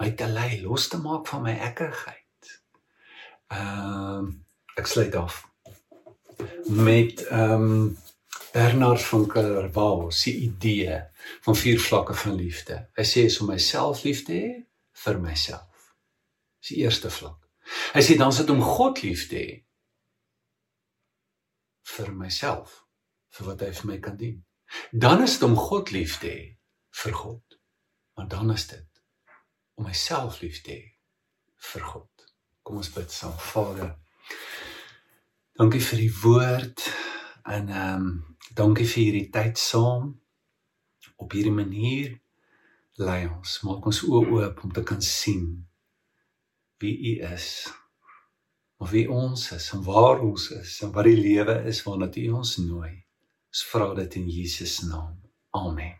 my 0.00 0.10
te 0.16 0.26
lei 0.28 0.60
los 0.62 0.88
te 0.88 0.98
maak 0.98 1.26
van 1.28 1.42
my 1.48 1.56
ekkigheid. 1.70 2.52
Ehm 3.50 4.18
um, 4.18 4.30
ek 4.78 4.86
sluit 4.86 5.14
af 5.14 5.42
met 6.64 7.26
ehm 7.26 7.66
um, 7.70 7.98
Bernard 8.52 9.02
van 9.02 9.26
Clairvaux 9.26 10.22
se 10.22 10.32
idee 10.34 11.04
van 11.40 11.56
vier 11.56 11.80
vlakke 11.80 12.14
van 12.14 12.34
liefde. 12.34 12.88
Hy 12.98 13.04
sê 13.06 13.26
is 13.30 13.38
om 13.40 13.50
myself 13.52 14.02
lief 14.02 14.24
te 14.26 14.34
hê 14.34 14.48
vir 15.04 15.20
myself. 15.22 15.92
Dis 16.58 16.74
die 16.74 16.82
eerste 16.82 17.10
vlak. 17.14 17.46
Hy 17.94 18.02
sê 18.02 18.16
dan 18.18 18.34
sit 18.34 18.50
om 18.50 18.62
God 18.62 19.02
lief 19.04 19.28
te 19.30 19.38
hê 19.38 19.52
vir 21.90 22.10
myself, 22.14 22.74
vir 23.36 23.50
wat 23.52 23.62
hy 23.62 23.70
vir 23.78 23.90
my 23.92 23.98
kan 24.02 24.18
doen. 24.18 24.36
Dan 24.90 25.22
is 25.22 25.38
dit 25.38 25.46
om 25.46 25.56
God 25.58 25.94
lief 25.94 26.18
te 26.22 26.30
hê 26.34 26.44
vir 27.04 27.18
God. 27.22 27.58
Maar 28.18 28.28
dan 28.34 28.50
is 28.54 28.66
dit 28.66 28.89
om 29.80 29.86
myself 29.88 30.42
lief 30.42 30.60
te 30.60 30.74
hê 30.76 30.88
vir 31.72 31.84
God. 31.88 32.26
Kom 32.62 32.80
ons 32.80 32.92
bid 32.92 33.12
saam. 33.12 33.32
Vader, 33.40 33.94
dankie 35.56 35.80
vir 35.80 36.02
die 36.04 36.12
woord 36.20 36.84
en 37.56 37.72
ehm 37.72 38.04
um, 38.04 38.10
dankie 38.58 38.84
vir 38.84 39.04
hierdie 39.06 39.28
tyd 39.32 39.60
saam 39.62 40.10
op 41.22 41.32
hierdie 41.32 41.54
manier 41.54 42.18
lei 43.00 43.22
ons. 43.30 43.60
Maak 43.64 43.88
ons 43.88 44.02
oë 44.08 44.24
oop 44.36 44.64
om 44.66 44.74
te 44.76 44.84
kan 44.84 45.00
sien 45.04 45.46
wie 46.82 46.96
U 47.12 47.14
is. 47.30 47.48
Of 48.80 48.92
wie 48.96 49.06
ons 49.12 49.46
is 49.56 49.70
en 49.76 49.84
waar 49.86 50.20
ons 50.24 50.50
is 50.58 50.76
en 50.84 50.92
wat 50.96 51.08
die 51.08 51.16
lewe 51.20 51.60
is 51.72 51.84
waarna 51.86 52.10
U 52.10 52.28
ons 52.42 52.58
nooi. 52.66 52.92
Ons 53.48 53.64
vra 53.72 53.92
dit 54.02 54.20
in 54.20 54.28
Jesus 54.40 54.80
naam. 54.88 55.16
Amen. 55.56 55.99